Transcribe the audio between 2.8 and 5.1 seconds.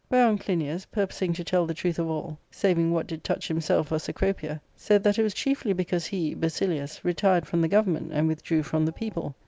what did touch himself or Cecropia, said